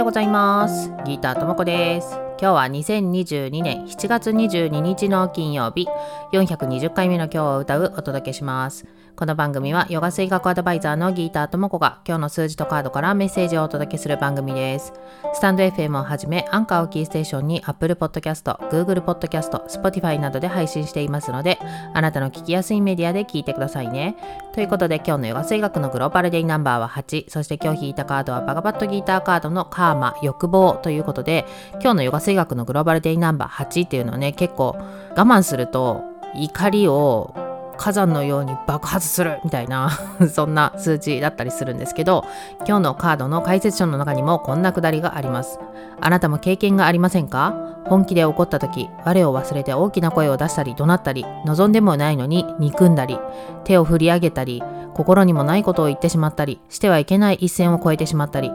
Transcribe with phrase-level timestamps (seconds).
[0.00, 0.90] おようございます。
[1.04, 2.29] ギターともこです。
[2.40, 5.86] 今日は2022年7月22日の金曜日
[6.32, 8.86] 420回目の今日を歌うお届けします
[9.20, 14.94] この番組はヨガ水学アドバイザーのギーターともこが今日の数字とカードからメッセージをお届けする番組です。
[15.34, 21.58] スタンド FM をはじめアンカーをキーステーションに Apple Podcast、Google Podcast、Spotify などで配信していますので
[21.92, 24.16] あなたの聞きやすいメディアで聞いてくださいね。
[24.54, 31.44] ということで今日のヨガ水学のグローバルデイナンバーは8そして今日引いたカードはバガバットギーターカードのカーマ、欲望ということで
[31.74, 34.76] 今日のヨガ水学のグローバルデイナンバー8っていうのはね結構
[35.10, 36.02] 我慢すると
[36.34, 37.34] 怒りを
[37.76, 39.90] 火山のように爆発するみたいな
[40.30, 42.26] そんな数値だったりするんですけど
[42.68, 45.58] 今日のカードの解説書の中にもこんなくだりがあります。
[46.02, 47.54] あなたも経験がありませんか？
[47.86, 53.18] 本気で怒った時我を忘れて大きな声を出したり怒鳴ったり望んでもないのに憎んだり
[53.64, 54.62] 手を振り上げたり
[54.94, 58.52] 心にもないことを言ってしまったりしてはいけない一線を越えてしまったり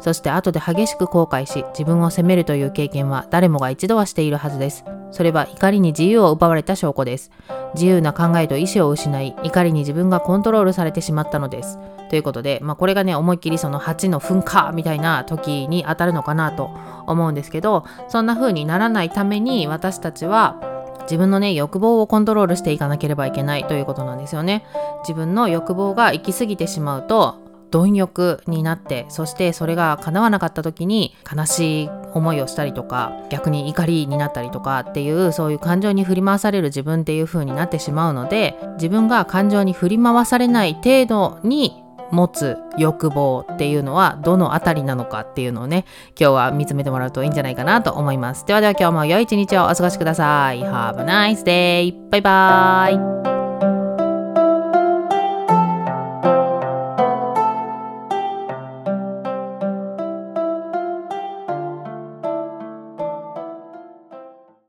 [0.00, 4.84] そして後で激しく後悔し自分を責めるという経験は誰もが一度はしているはずです。
[5.10, 7.30] それは怒りに自由を奪われた証拠です。
[7.74, 11.78] 自由な考えと意思を失い怒りに自分がコントロールされてしまったのです。
[12.08, 16.70] ということで、まあ、これがね思いっきりその8の噴火みたいな時に当たるのかなと
[17.06, 20.60] 思うんですけどそんな風にならないために私たちは
[21.02, 24.64] 自分のね欲望をコントロールしていかなければいけないということなんですよね。
[25.02, 45.84] 自分の欲望が行き過ぎてしまうと貪欲になってそしてそれが叶わなかった時に悲しい思いをしたりとか逆に怒りになったりとかっていうそういう感情に振り回される自分っていう風になってしまうので自分が感情に振り回されない程度に持つ欲望っていうのはどのあたりなのかっていうのをね
[46.18, 48.46] 今日は見つめてもらうといいんじゃないかなと思います。
[48.46, 50.60] ではでは今日も良い一日をお過ごしください。
[50.60, 52.10] Have a nice day!
[52.10, 53.37] バイバーイ。